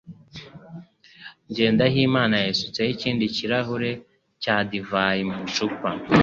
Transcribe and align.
Jyendayimana 1.53 2.35
yisutseho 2.43 2.89
ikindi 2.95 3.23
kirahure 3.35 3.91
cya 4.43 4.55
divayi 4.69 5.21
mu 5.29 5.37
icupa 5.47 5.89